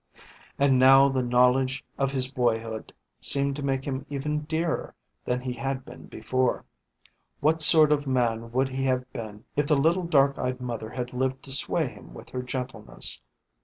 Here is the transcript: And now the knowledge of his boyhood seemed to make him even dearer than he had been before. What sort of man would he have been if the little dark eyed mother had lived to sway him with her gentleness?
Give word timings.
And 0.57 0.79
now 0.79 1.09
the 1.09 1.21
knowledge 1.21 1.85
of 1.99 2.11
his 2.11 2.27
boyhood 2.27 2.91
seemed 3.19 3.55
to 3.57 3.61
make 3.61 3.85
him 3.85 4.03
even 4.09 4.45
dearer 4.45 4.95
than 5.25 5.41
he 5.41 5.53
had 5.53 5.85
been 5.85 6.07
before. 6.07 6.65
What 7.39 7.61
sort 7.61 7.91
of 7.91 8.07
man 8.07 8.51
would 8.51 8.69
he 8.69 8.85
have 8.85 9.13
been 9.13 9.43
if 9.55 9.67
the 9.67 9.77
little 9.77 10.07
dark 10.07 10.39
eyed 10.39 10.59
mother 10.59 10.89
had 10.89 11.13
lived 11.13 11.43
to 11.43 11.51
sway 11.51 11.85
him 11.85 12.15
with 12.15 12.29
her 12.31 12.41
gentleness? 12.41 13.21